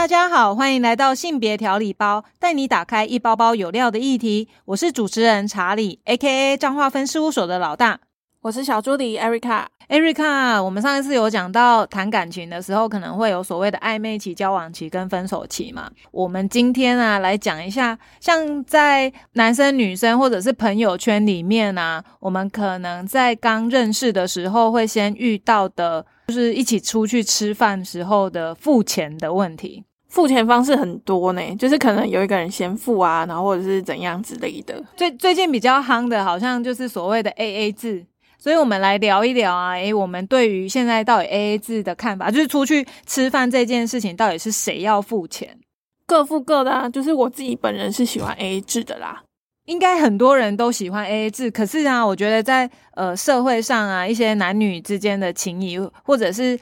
[0.00, 4.48] 大家好，欢迎来到性别调理包，带你打开一包包有料的议题。
[4.64, 6.56] 我是主持人查理，A.K.A.
[6.56, 8.00] 彰化分事务所的老大。
[8.40, 9.66] 我是小助理 Erica。
[9.90, 15.90] Erica，我们上一次有讲到谈感情的时候，可能会有所谓的暧昧期、交往期跟分手期嘛。
[16.12, 26.06] 我们今天啊，来讲一下，像在男生、女生或者是朋友圈里面啊，我们可能在刚认识的时候会先遇到的。
[26.28, 34.82] 就是一起出去吃饭时候的付钱的问题，付钱方式很多呢，就是可能有一个人先付啊，然后或者是怎样之类的。
[34.96, 38.04] 最最近比较夯的，好像就是所谓的 A A 制，
[38.36, 45.56] 所以我们来聊一聊啊，诶，我们对于现在到底 A A 制的看法，就是出去吃饭这件事情，到底是谁要付钱？
[46.06, 49.22] 各付各的啊，就是我自己本人是喜欢 A A 制的啦。
[49.66, 56.58] 应该很多人都喜欢 A A 制，可是啊，我觉得在呃社会上啊，一些男女之间的情谊，或者是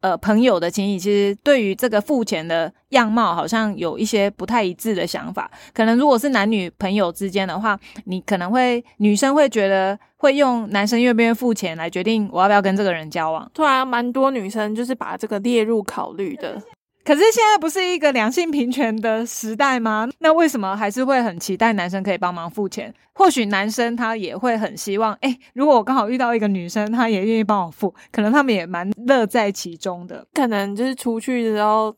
[0.00, 5.50] 呃朋友的情谊，其实对于这个付钱的样貌，好像有一些不太一致的想法。
[5.72, 13.50] 可能如果是男女朋友之间的话，你可能会女生会觉得会用男生愿不愿意付钱来决定我要不要跟这个人交往。
[13.54, 16.60] 突然，蛮多女生就是把这个列入考虑的。
[17.02, 20.08] 可是现在不是一个两性平权的时代吗？
[20.18, 22.92] 那为什么还是会很期待男生可以帮忙付钱？
[23.14, 30.26] 或许男生他也会很希望，哎，如果我刚好遇到一个女生，她也愿意帮我付，可能他们也蛮乐在其中的。
[30.34, 31.94] 可能就是出去的时候，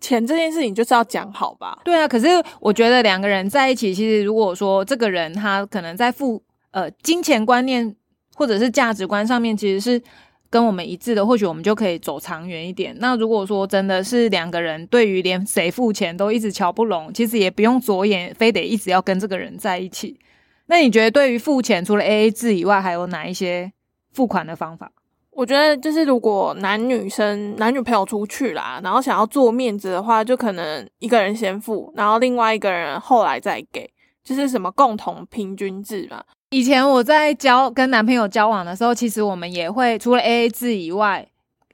[0.00, 1.78] 钱这件事情就是要讲好吧？
[1.84, 2.08] 对啊。
[2.08, 2.26] 可是
[2.60, 7.94] 我觉得两个人在一起，其实如果说这个人他可能在付呃金钱观念
[8.34, 10.02] 或者是价值观上面，其实是。
[10.50, 12.96] 跟我们一致的，或许我们就可以走长远一点。
[12.98, 20.18] 那如果说真的是两个人对于连谁付钱都一直瞧不拢，其实也不用着眼，非得一直要跟这个人在一起。
[20.66, 23.72] 那你觉得对于付钱，除了 A A 制以外，还有哪一些
[24.12, 24.90] 付款的方法？
[25.30, 33.88] 我觉得就是如果男女生男女朋友出去啦，然后想要做面子的话，就可能一个人先付，然后另外一个人后来再给，
[34.24, 36.24] 就是什么共同平均制嘛。
[36.50, 41.26] 以前我在交跟男朋友交往的时候，其实我们也会除了 A A 制以外，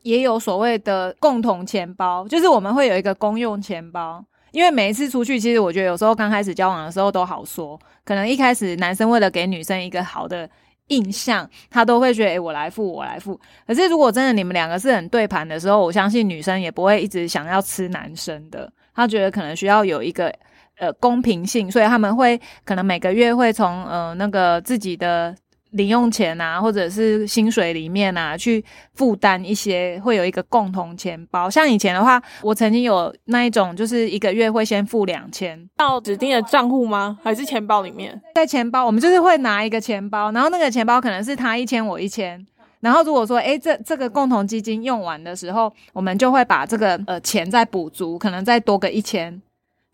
[0.03, 4.25] 也有所谓的共同钱包，就是我们会有一个公用钱包。
[4.51, 10.49] 因为每一次出去，其实我觉得有时候刚开始交往的时候都好说，可能一开始男生为了给女生一个好的
[10.89, 13.39] 印象，他都会觉得诶我来付，我来付。
[13.67, 20.35] 可是如果真的你们两个是很对盘的时候，我相信女生也不会一直想要吃男生的，她觉得可能需要有一个。
[20.79, 25.33] 呃，公平性，所以他们会可能每个月会从呃那个自己的
[25.71, 28.65] 零用钱啊，或者是薪水里面啊，去
[28.95, 31.49] 负担一些，会有一个共同钱包。
[31.49, 37.19] 像以前的话，我曾经有那一种，就是一个月会先付两千到指定的账户吗？
[37.23, 38.21] 还是钱包里面？
[38.35, 42.45] 在钱包，我们就是会拿一个钱包，然后那个钱包可能是他一千我一千，
[42.81, 49.41] 然后如果说哎这这个共同基金用完的时候，我们就会把这个呃钱再补足，可能再多个一千。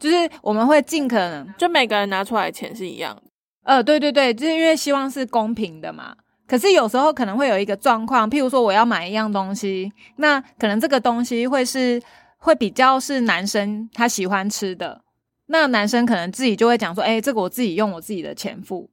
[0.01, 3.23] 就是我们会尽可能，就每个人拿出来钱是一样的。
[3.63, 6.17] 呃，对对对，就是因为希望是公平的嘛。
[6.49, 12.03] 可是有时候可能会有一个状况，譬如说我要买一样东西，那可能这个东西会是
[12.39, 15.03] 会比较是男生他喜欢吃的，
[15.47, 18.91] 那男生可能自己就会讲说，哎，这个我自己用我自己的钱付。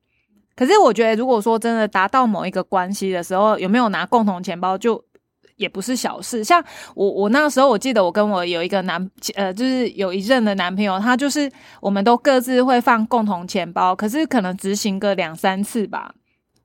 [0.56, 5.04] 可是我觉得，如果说真的达到某一个关系的时候，有没有拿共同钱包就？
[5.58, 6.64] 也不是小事，像
[6.96, 11.52] 我我那时候我记得我跟我有一个男呃，就是有一任的男朋友，他就是
[11.82, 16.14] 我们都各自会放共同钱包，可是可能执行个两三次吧，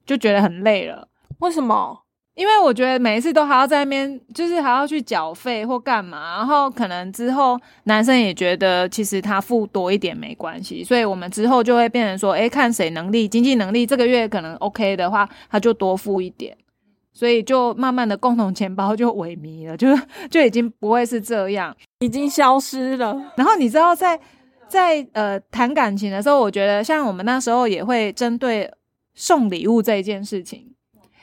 [0.07, 1.09] 就觉得很累了。
[1.39, 1.99] 为什么？
[2.35, 16.57] 因为我觉得每一次都还要在那边，就是还要去缴费或干嘛，然后可能之后男生也觉得其实他付多一点没关系，所以我们之后就会变成说，诶，看谁能力经济能力这个月可能 OK 的话，他就多付一点。
[17.13, 19.89] 所以就慢慢的共同钱包就萎靡了， 就
[20.31, 23.15] 就已经不会是这样，已经消失了。
[23.37, 24.19] 然后你知道，在
[24.69, 28.71] 在呃谈感情的时候，我觉得像我们那时候也会针对
[29.15, 30.75] 送礼物这一件事情，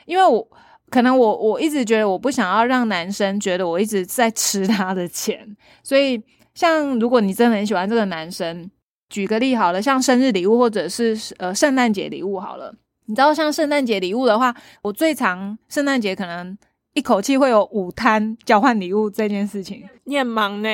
[0.06, 0.48] 因为我
[0.88, 6.22] 可能我我一直觉得我不想要让男生觉得我一直在吃他的钱，所以
[6.54, 8.70] 像如果你真的很喜欢这个男生，
[9.08, 12.72] 举个例好了，像生日礼物或者是呃圣诞节礼物好了。
[13.10, 16.56] 你知道，像圣诞节礼物的话，我最长圣诞节可能
[16.94, 19.84] 一口气会有五摊交换礼物这件事情。
[20.04, 20.68] 你很忙呢，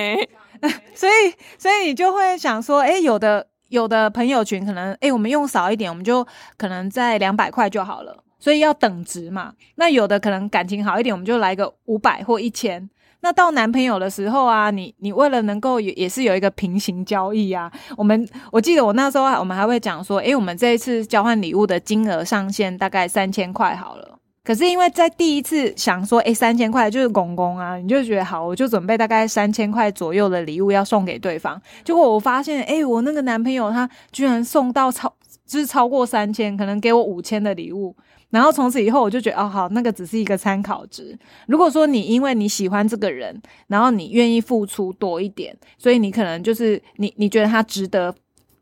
[0.95, 1.13] 所以
[1.57, 6.23] 所以你就会想说，哎，有的有的朋友群可能，哎，我们用少一点，我们就
[6.59, 9.55] 可能在两百块就好了，所以要等值嘛。
[9.77, 12.87] 那有的可能感情好一点，我们就来个五百或一千。
[13.27, 17.69] 那到男朋友的时候啊，你你为了能够也也是有一个平行交易啊。
[17.97, 24.17] 我们我记得我那时候我们还会讲说，诶，我们这一次交换礼物的金额上限大概三千块好了。
[24.45, 31.61] 可是因为在第一次想说，哎，三千块就是公公啊，你就觉得好，我就准备大概三千块左右的礼物要送给对方。
[31.83, 35.13] 结果我发现，哎，我那个男朋友他居然送到超，
[35.45, 37.97] 就是超过三千，可能给我五千的礼物。
[38.31, 41.17] 然后从此以后，我就觉得，哦，好，那个只是一个参考值。
[41.47, 48.15] 如果说你因为你喜欢这个人，然后你愿意付出多一点，所以你可能就是你你觉得他值得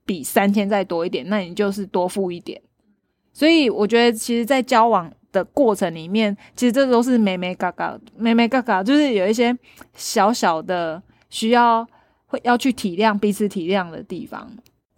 [0.05, 2.61] 比三千再多一点，那你就是多付一点。
[3.32, 9.56] 所以我觉得，其实，在交往的过程里面，其实这都是美美嘎嘎，美美嘎嘎，就是有一些
[9.94, 11.84] 小小的需要
[12.26, 14.49] 会要去体谅彼此体谅的地方。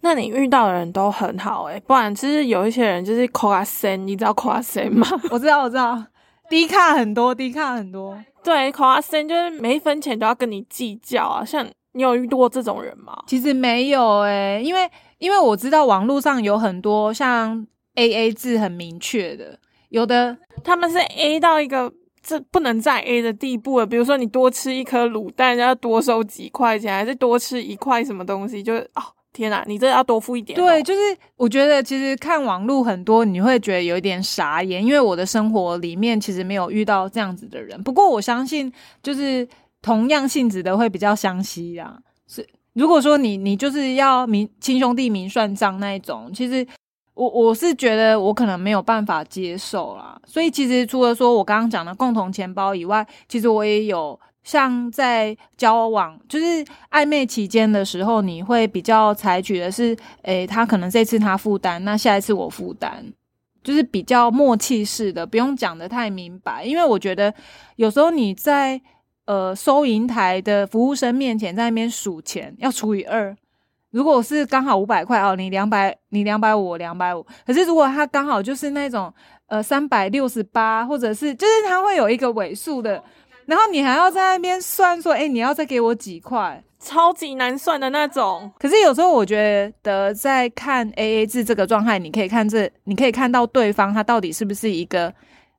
[0.07, 5.05] 那你遇到的人都很好诶，不然其实有一些人就是夸森，你知道夸森吗？
[5.29, 6.01] 我知道，我知道，
[6.49, 8.17] 低卡很多，低卡很多。
[8.41, 11.43] 对，夸森就是每一分钱都要跟你计较啊。
[11.43, 13.21] 像你有遇到过这种人吗？
[13.27, 21.91] 其实没有诶，因为因为我知道网络上有很多像 A A 制很明确的，有的他们是 A 到一个
[22.23, 23.85] 这不能再 A 的地步了。
[23.85, 29.03] 比如说你多吃一颗卤蛋，要多收几块钱，还是多吃一块什么东西，就哦。
[29.33, 30.55] 天哪，你这要多付一点。
[30.57, 30.99] 对，就是
[31.35, 37.81] 我觉得其实看网络很多，你会觉得有一点傻眼，因为我的生活里面其实没有遇到这样子的人。
[37.83, 38.71] 不过我相信，
[39.03, 39.47] 就是
[39.81, 41.97] 同样性质的会比较相惜啊。
[42.25, 46.65] 是，如果说你你就是要明亲兄弟明算账那一种，其实
[47.13, 50.19] 我我是觉得我可能没有办法接受啦。
[50.25, 54.19] 所以其实除了说我刚刚讲的共同钱包以外，其实我也有。
[54.47, 56.45] 像在交往就是
[56.89, 63.03] 暧昧期间的时候，你会比较采取的是，诶，他可能这次他负担，那下一次我负担，
[63.61, 66.63] 就是比较默契式的，不用讲的太明白。
[66.63, 67.33] 因为我觉得
[67.75, 68.79] 有时候你在
[69.25, 73.35] 呃收银台的服务生面前在那边数钱，要除以二。
[73.91, 77.21] 如果是刚好五百块哦，你两百，你两百五，两百五。
[77.45, 79.13] 可是如果他刚好就是那种
[79.47, 83.03] 呃三百六十八，或者是就是他会有一个尾数的。
[83.47, 88.51] 然后你还要在那边算说，哎，你要再给我几块，超级难算的那种。
[88.59, 95.11] 可是有时候我觉得，在看 A A 制这个状态，你可以看这，你可以看到对方他到底是不是一个，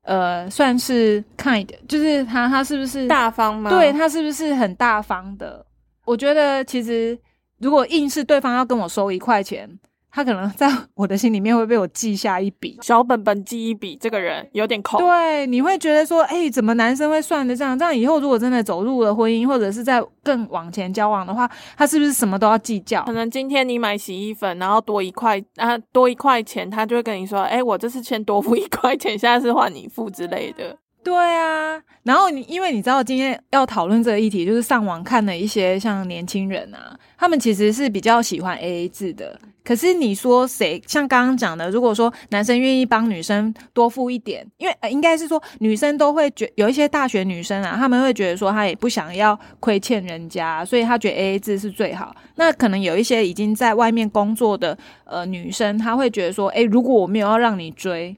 [0.02, 3.70] 呃，算是 kind，就是他他是不是大方吗？
[3.70, 5.64] 对他是不是很大方的？
[6.05, 7.19] 我觉得其实
[7.58, 9.69] 如果硬是对方要跟我收一块钱。
[10.10, 14.99] 他可能在我的心里面会被我记下一笔小本本记一笔，这个人有点抠。
[14.99, 17.78] 对，你会觉得说，哎，怎么男生会算的这样？
[17.78, 23.05] 这样以后如果真的走入了婚姻，或者是在更往前交往的话，他是不是什么都要计较？
[23.05, 30.76] 可能今天你买洗衣粉，然后多一块啊，多一块钱，他就会跟你说，哎，我这次先多付一块钱，现在是换你付之类的。
[31.08, 39.40] 对啊，然后你因为你知道今天要讨论这个议题，就是上网看了一些像年轻人啊，他们其实是比较喜欢 A A 制的。
[39.64, 52.14] 可是你说谁像刚刚讲的，如果说男生愿意帮女生多付一点，因为应该是说女生都会觉有一些大学女生啊，他们会觉得说她也不想要亏欠人家，所以她觉得 A A 制是最好。
[52.34, 58.14] 那可能有一些已经在外面工作的呃女生，她会觉得说，诶，如果我没有要让你追。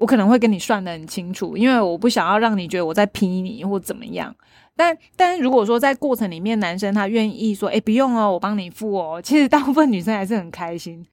[0.00, 4.34] 我可能会跟你算的很清楚，因为我不想要让你觉得我在批你或怎么样。
[4.74, 11.06] 但但是如果说在过程里面，男生他愿意说，哎，不用哦，我帮你付哦，其实大部分女生还是很开心。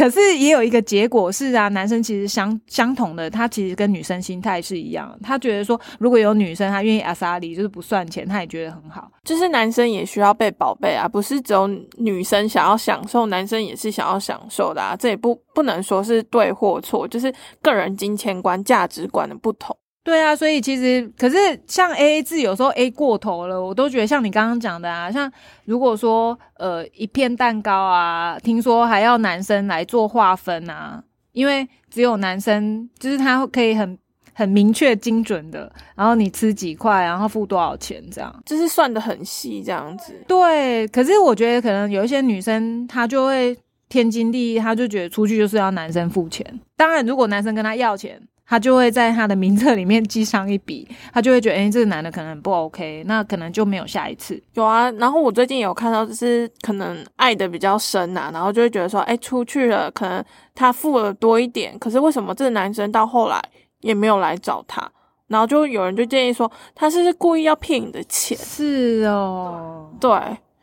[0.00, 9.12] 可是也有一个结果是啊，男生其实相相同的，他其实跟女生心态是一样，他觉得说如果有女生他愿意阿萨里，就是不算钱，他也觉得很好。
[9.22, 14.96] 就是男生也需要被宝贝啊，不是只有女生想要享受，男生也是想要享受的啊。
[14.98, 17.30] 这也不不能说是对或错，就是
[17.60, 19.76] 个人金钱观、价值观的不同。
[20.10, 21.36] 对啊，所以其实可是
[21.68, 25.30] 像 A A 制有时候 A 过头了，我都觉得像你刚刚讲的啊，像
[25.66, 31.00] 如果说呃一片蛋糕啊，听说还要男生来做划分啊，
[31.30, 33.96] 因为只有男生就是他可以很
[34.34, 40.12] 很明确精准的，然后你吃几块，然后付多少钱这样，就是算的很细这样子。
[40.26, 43.56] 对，可是我觉得可能有一些女生她就会
[43.88, 46.44] 天经地义，她就觉得出去就是要男生付钱。
[46.76, 48.20] 当然，如果男生跟她要钱。
[48.50, 54.42] 他就会在他的名册里面记上一笔， 他就会觉得，哎，这个男的可能不 OK，那可能就没有下一次。
[54.54, 63.40] 有啊，然后我最近有看到，就是可能爱的比较深呐，然后就会觉得说，哎，出去了，可能他付了多一点，可是为什么这个男生到后来
[63.82, 64.90] 也没有来找他？
[65.28, 68.36] 然后就有人就建议说，他是故意要骗你的钱。
[68.36, 70.10] 是哦，对。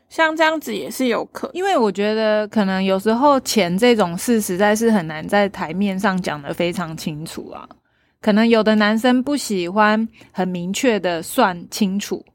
[0.10, 7.68] 像这样子也是有可，因为我觉得可能有时候钱这种事实在是很难在台面上讲的非常清楚啊。
[8.20, 12.26] 可能有的男生不喜欢很明确的算清楚，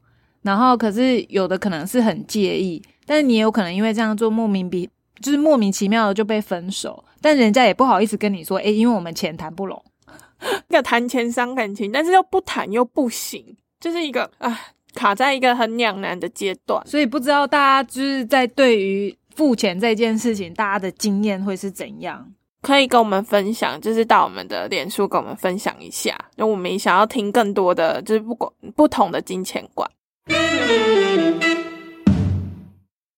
[0.41, 4.89] 然后可是有的可能是很介意，但是你也有可能因为这样做莫名比
[5.21, 9.83] 就是莫名其妙的就被分手，但人家也不好意思跟你说，诶，因为我们钱谈不拢。
[10.69, 14.59] 一个谈钱伤感情，但是又不谈又不行，就是一个啊
[14.93, 16.81] 卡在一个很两难的阶段。
[16.85, 22.25] 所以不知道大家就是在对于付钱这件事情，大家的经验会是怎样？
[22.61, 29.89] 可以跟我们分享，就是到我们的脸书跟我们分享一下，就我们也想要听更多的，就是不管不同的金钱观。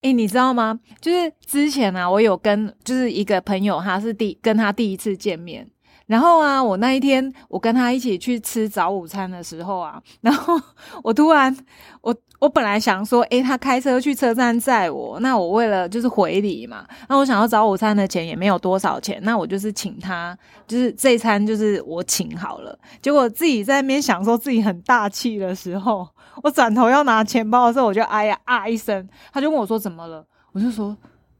[0.02, 0.80] 哎、你知道吗？
[1.02, 5.68] 就是之前啊，我有跟就是一个朋友，他是第跟他第一次见面，
[6.08, 10.60] 然后啊，我那一天我跟他一起去吃早午餐的时候啊，然后
[11.04, 11.56] 我突然
[12.02, 22.78] 我我本来想说，诶，他开车去车站载我，那我为了就是回礼嘛，那我想要早午餐的钱也没有多少钱，那我就是请他，就是这餐就是我请好了。
[23.02, 26.08] 结果自己在那边想说自己很大气的时候，
[26.44, 30.96] 我转头要拿钱包的时候，我就哎呀啊一声，他就问我说怎么了，我就说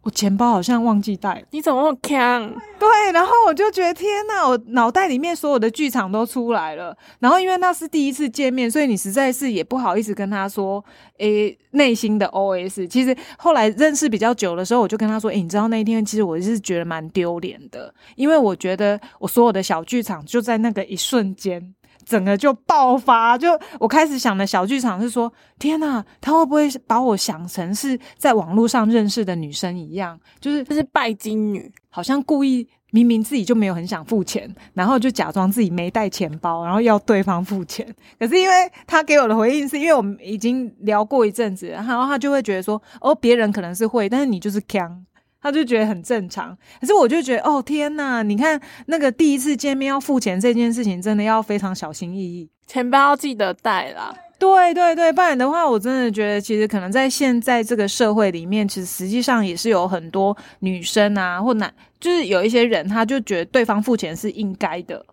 [0.06, 1.42] 我钱包好像忘记带了。
[1.50, 2.54] 你怎么那么强？
[2.78, 6.96] 对，然后我就觉得天呐，我脑袋里面所有的剧场都出来了。
[7.18, 10.84] 然后因为那是第一次见面，所以你实在是也不好意思跟他说，
[11.18, 12.88] 诶，内心的 OS。
[12.88, 21.74] 其实后来认识比较久的时候，我就跟他说，诶，你知道那一天其实我是觉得蛮丢脸的，因为我觉得我所有的小剧场就在那个一瞬间。
[22.06, 37.86] 整个就爆发，就我开始想的小剧场是说，天呐，他会不会把我想成是在网络上认识的女生一样，就是这是拜金女，好像故意明明自己就没有很想付钱，然后就假装自己没带钱包，然后要对方付钱。
[38.20, 38.54] 可是因为
[38.86, 45.06] 他给我的回应是因为我们已经聊过一阵子，然后他就会觉得说，哦，别人可能是会，但是你就是强。
[45.46, 54.12] 他就觉得很正常，可是我就觉得，哦天呐，你看那个第一次见面要付钱这件事情，真的要非常小心翼翼，钱包要记得带啦。
[54.40, 65.06] 对对对，不然的话，我真的觉得，其实可能在现在这个社会里面，其实实际上也是有很多女生啊，或男，就是有一些人，他就觉得对方付钱是应该的。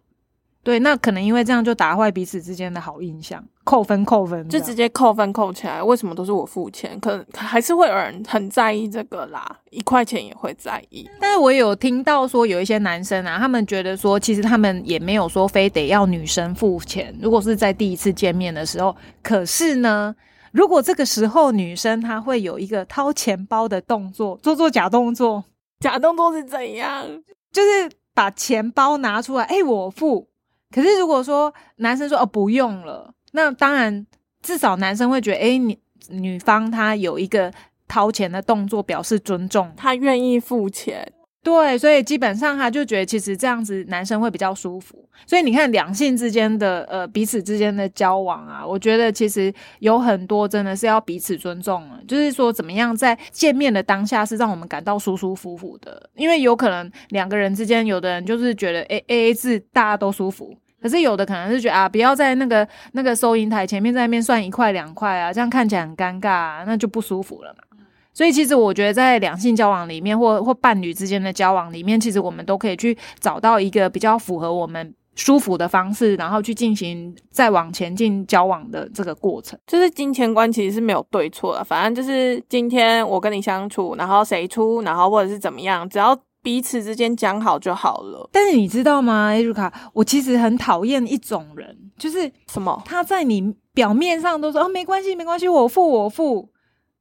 [0.65, 5.83] 对，那可能因为这样就打坏彼此之间的好印象，扣分扣分，就直接扣分扣起来。
[5.83, 6.97] 为什么都是我付钱？
[7.01, 11.05] 可能还是会有人很在意这个啦，一块钱也会在意。
[11.21, 17.13] 但是我有听到说，有一些男生啊，他们觉得说，其实他们也没有说非得要女生付钱。
[17.21, 20.15] 如果是在第一次见面的时候，可是呢，
[20.53, 25.43] 如果这个时候女生她会有一个掏钱包的动作，做做假动作，
[25.81, 27.05] 假动作是怎样？
[27.51, 30.29] 就是把钱包拿出来，哎、我付。
[30.73, 34.07] 可是如果说男生说哦不用了，那当然
[34.43, 37.53] 至少男生会觉得，哎、你女方她有一个
[37.87, 41.13] 掏钱的动作表示尊重，她愿意付钱，
[41.43, 44.99] 对，所以基本上他就觉得其实这样子男生会比较舒服。
[45.27, 60.57] 所以你看两性之间的呃彼此之间的交往啊，我觉得其实有很多真的是要彼此尊重了，就是说怎么样在见面的当下是让我们感到舒舒服服的，因为有可能两个人之间有的人就是觉得 A A A 制大家都舒服。
[60.83, 67.79] 可是有的可能是觉得啊，不要在那个那个收银台前面在那边算一块两块啊，这样看起来很尴尬、啊，那就不舒服了嘛。
[68.15, 79.59] 所以其实我觉得在两性交往里面，或或伴侣之间的交往里面，其实我们都可以去找到一个比较符合我们舒服的方式，然后去进行再往前进交往的这个过程。
[79.67, 88.29] 就是金钱观其实是没有对错的，反正就是今天我跟你相处，然后谁出，然后或者是怎么样，只要彼此之间讲好就好了。
[88.33, 92.83] 但是你知道吗，艾瑞卡，我其实很讨厌一种人，就是什么？
[92.85, 96.51] 他在你表面上都说哦没关系没关系，我付我付，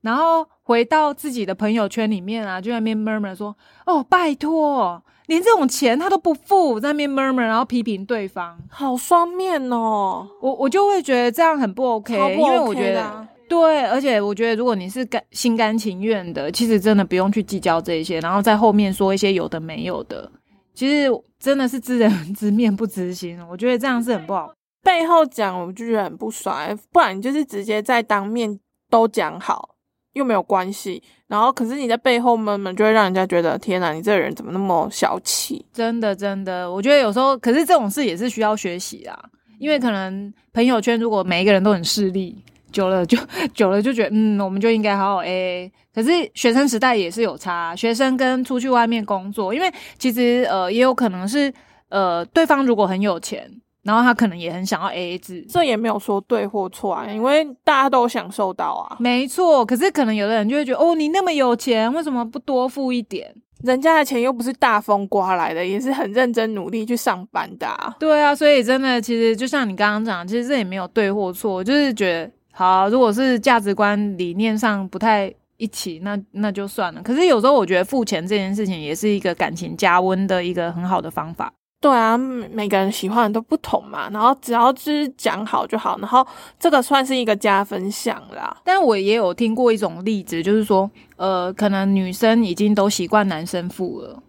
[0.01, 3.55] 然后回到自己的朋友圈里面啊，就在那边 murmur 说
[3.85, 13.27] 哦拜托，连这种钱他都不付，在那边 murmur，然后批评对方，好双面哦，我我就会觉得这样很不 OK，, 因为我觉得。
[13.51, 20.31] 对，而且我觉得，如果你是甘心甘情愿的，其实真的不用去计较这些，然后在后面说一些有的没有的，
[20.73, 24.53] 其实真的是知人 知面不知心，我觉得这样是很不好。
[24.81, 26.57] 背后讲我就觉得很不爽，
[26.93, 28.57] 不然你就是直接在当面
[28.89, 29.75] 都讲好，
[30.13, 31.03] 又没有关系。
[31.27, 35.65] 然后可是你在背后闷闷，就会让人家觉得天哪，你这个人怎么那么小气？
[35.73, 39.19] 真的，真的，我觉得有时候，可是这种事也是需要学习啊，
[39.59, 43.17] 因为可能朋友圈如果每一个人都很势利，久了就
[43.53, 45.69] 久了就觉得，嗯，我们就应该好好 AA。
[45.93, 51.53] 可是学生时代也是有差，学生跟出去外面工作，因为其实呃也有可能是
[51.89, 53.49] 呃对方如果很有钱，
[53.83, 55.45] 然后他可能也很想要 AA 制。
[55.49, 58.95] 这也没有说对或错啊，因为大家都享受到啊。
[58.99, 63.33] 没错，可是可能有的人就会觉得，哦，你那么有钱，为什么不多付一点？
[63.63, 67.95] 人家的钱又不是大风刮来的，也是很认真努力去上班的、啊。
[67.99, 77.01] 对啊，所以真的，其实就像你刚刚讲，其实这也没有对或错，就是觉得好，如果是价值观理念上不太一起，那那就算了。
[77.01, 81.51] 可是有时候我觉得付钱这件事情也是一个感情加温的一个很好的方法。
[81.79, 86.23] 对啊，每每个人喜欢的都不同嘛，然后只要就是讲好就好，然后
[86.59, 88.55] 这个算是一个加分项啦。
[88.63, 94.21] 但我也有听过一种例子，就是说，呃，可能女生已经都习惯男生付了，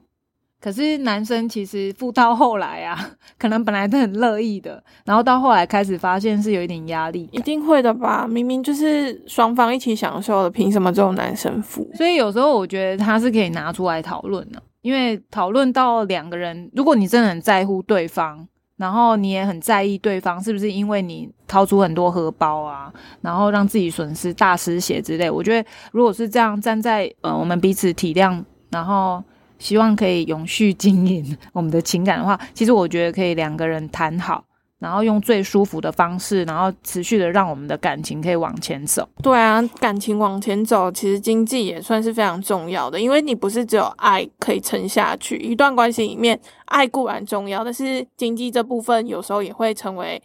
[0.63, 8.29] 可是男生其实付到后来啊， 可能本来都很乐意的，然后到后来开始发现是有一点压力一，定会的吧？
[8.29, 11.91] 明明就是双方一起享受的，凭什么只有男生付？
[11.95, 29.23] 所以有时候我觉得他是可以拿出来讨论的，因为讨论到两个人，如果你真的很在乎对方，然后你也很在意对方是不是因为你掏出很多荷包啊，然后让自己损失大失血之类，我觉得如果是这样站在呃我们彼此体谅，然后
[29.63, 34.45] 希望可以永续经营 我们的情感的话，其实我觉得可以两个人谈好，
[34.81, 39.09] 然后用最舒服的方式，然后持续的让我们的感情可以往前走。
[39.23, 50.21] 对啊，感情往前走，其实经济也算是非常重要的，因为你不是只有爱可以撑下去，一段关系里面爱固然重要，但是经济这部分有时候也会成为，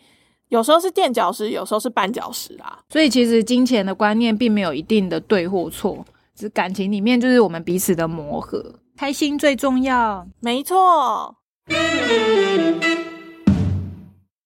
[0.50, 2.80] 有时候是垫脚石，有时候是绊脚石啊。
[2.90, 6.04] 所以其实金钱的观念并没有一定的对或错，
[6.36, 10.28] 只感情里面就是我们彼此的磨合，开心最重要。
[10.40, 11.36] 没错，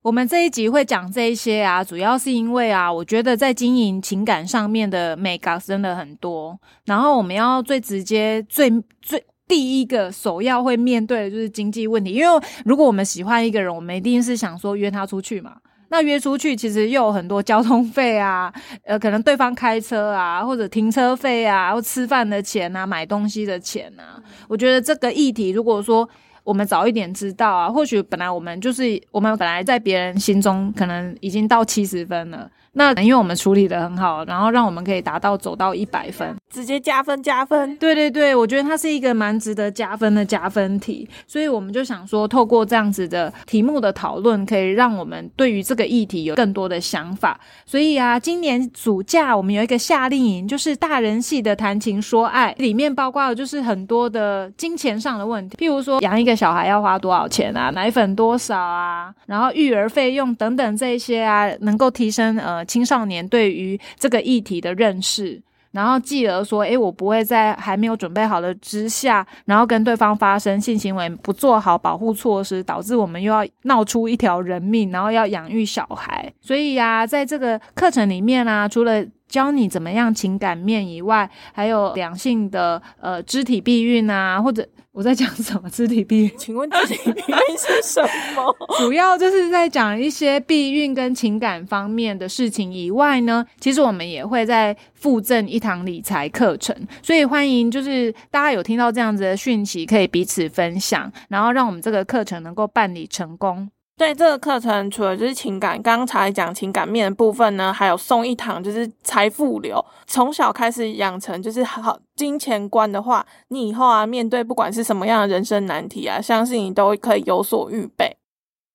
[0.01, 8.69] 我们这一集会讲这一些啊，主要是因为啊，我觉得在经营情感上面的美感真的很多，然后我们要最直接、最
[9.01, 15.55] 最第一个首要会面对的就是经济问题，因为如果我们喜欢一个人，我们一定是想说约他出去嘛。
[15.91, 18.51] 那约出去，其实又有很多交通费啊，
[18.85, 24.23] 呃，可能对方开车啊，或者停车费啊，或吃饭的钱啊，买东西的钱啊。
[24.47, 26.09] 我觉得这个议题，如果说
[26.45, 36.35] 我们早一点知道啊，或许本来我们就是我们本来在别人心中可能已经到七十分了，那因为我们处理的很好，然后让我们可以达到走到一百分。
[36.49, 37.75] 直接加分加分。
[37.77, 47.39] 对对对，我觉得它是一个蛮值得加分的加分题，所以我们就想说，透过这样子的题目的讨论，可以让我们对于这个议题有更多的想法。
[47.65, 65.41] 所以啊，今年暑假我们有一个夏令营，就是大人系的谈情说爱，里面包括了就是很多的金钱上的问题，譬如说养一个小孩要花多少钱啊，奶粉多少啊，然后育儿费用等等这些啊，能够提升呃青少年对于这个议题的认识。
[65.71, 76.29] 然后继而说，诶，我不会在还没有准备好的之下，然后跟对方发生性行为，不做好保护措施，导致我们又要闹出一条人命，然后要养育小孩。
[76.41, 86.31] 所以呀、在这个课程里面啊，除了教你怎么样情感面以外，还有两性的呃肢体避孕啊，或者我在讲什么肢体避孕？
[86.37, 88.01] 请问肢体避孕是什
[88.35, 88.53] 么？
[88.77, 103.69] 主要就是在讲一些避孕跟情感方面的事情以外呢，其实我们也会在附赠一堂理财课程，所以欢迎就是大家有听到这样子的讯息，可以彼此分享，然后让我们这个课程能够办理成功。
[104.01, 118.17] 所以这个课程，除了就是情感，刚才讲情感面的部分呢，还有送一堂就是财富流，从小开始养成就是好金钱观的话，你以后啊面对不管是什么样的人生难题啊，相信你都可以有所预备。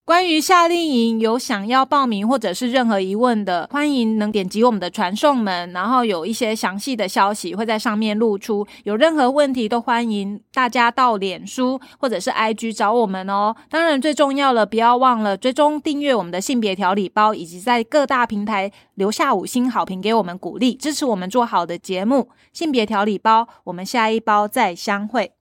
[0.07, 8.64] 关于夏令营有想要报名或者是任何疑问的，欢迎能点击我们的传送门，然后有一些详细的消息会在上面露出。
[8.85, 13.57] 有任何问题都欢迎大家到脸书或者是 IG 找我们哦。
[13.69, 22.29] 当然最重要了，不要忘了追踪订阅我们的性别调理包，以及在各大平台留下五星好评给我们鼓励，支持我们做好的节目。
[22.53, 25.36] 性别调理包，我们下一包再相会。